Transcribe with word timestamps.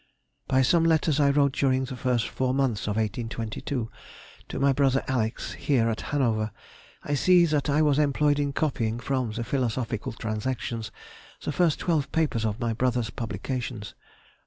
"By 0.47 0.63
some 0.63 0.83
letters 0.83 1.19
I 1.19 1.29
wrote 1.29 1.51
during 1.53 1.83
the 1.85 1.95
first 1.95 2.27
four 2.27 2.55
months 2.55 2.87
of 2.87 2.95
1822 2.95 3.91
to 4.49 4.59
my 4.59 4.73
brother 4.73 5.01
Alex^r. 5.07 5.53
here 5.53 5.89
at 5.91 6.01
Hanover, 6.09 6.49
I 7.03 7.13
see 7.13 7.45
that 7.45 7.69
I 7.69 7.83
was 7.83 7.99
employed 7.99 8.39
in 8.39 8.51
copying 8.51 8.99
from 8.99 9.31
the 9.33 9.43
Philosophical 9.43 10.13
Transactions 10.13 10.89
the 11.43 11.51
first 11.51 11.77
twelve 11.77 12.11
papers 12.11 12.45
of 12.45 12.59
my 12.59 12.73
brother's 12.73 13.11
publications. 13.11 13.93